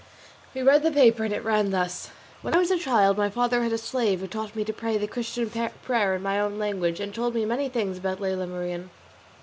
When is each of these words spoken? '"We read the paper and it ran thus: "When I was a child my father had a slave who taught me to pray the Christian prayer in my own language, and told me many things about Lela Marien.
'"We 0.55 0.63
read 0.63 0.81
the 0.81 0.89
paper 0.89 1.25
and 1.25 1.31
it 1.31 1.43
ran 1.43 1.69
thus: 1.69 2.09
"When 2.41 2.55
I 2.55 2.57
was 2.57 2.71
a 2.71 2.79
child 2.79 3.19
my 3.19 3.29
father 3.29 3.61
had 3.61 3.71
a 3.71 3.77
slave 3.77 4.21
who 4.21 4.25
taught 4.27 4.55
me 4.55 4.63
to 4.65 4.73
pray 4.73 4.97
the 4.97 5.05
Christian 5.07 5.51
prayer 5.83 6.15
in 6.15 6.23
my 6.23 6.39
own 6.39 6.57
language, 6.57 6.99
and 6.99 7.13
told 7.13 7.35
me 7.35 7.45
many 7.45 7.69
things 7.69 7.99
about 7.99 8.19
Lela 8.19 8.47
Marien. 8.47 8.89